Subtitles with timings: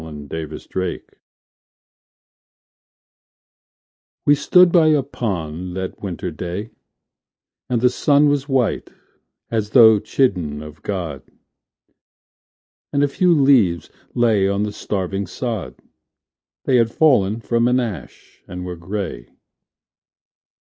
[0.03, 1.01] Neutral Tones
[4.25, 6.71] We stood by a pond that winter day,
[7.69, 8.89] And the sun was white,
[9.51, 11.21] as though chidden of God,
[12.91, 15.75] And a few leaves lay on the starving sod;
[16.63, 19.27] They had fallen from an ash, and were gray.